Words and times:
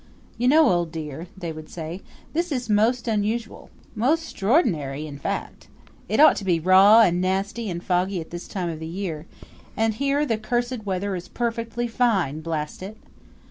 "You 0.39 0.47
know, 0.47 0.67
old 0.71 0.91
dear," 0.91 1.27
they 1.37 1.51
would 1.51 1.69
say, 1.69 2.01
"this 2.33 2.51
is 2.51 2.71
most 2.71 3.07
unusual 3.07 3.69
most 3.93 4.23
stroidinary, 4.23 5.05
in 5.05 5.19
fact. 5.19 5.67
It 6.09 6.19
ought 6.19 6.35
to 6.37 6.43
be 6.43 6.59
raw 6.59 7.01
and 7.01 7.21
nasty 7.21 7.69
and 7.69 7.83
foggy 7.83 8.19
at 8.19 8.31
this 8.31 8.47
time 8.47 8.69
of 8.69 8.79
the 8.79 8.87
year, 8.87 9.27
and 9.77 9.93
here 9.93 10.25
the 10.25 10.39
cursed 10.39 10.87
weather 10.87 11.15
is 11.15 11.27
perfectly 11.27 11.87
fine 11.87 12.41
blast 12.41 12.81
it!" 12.81 12.97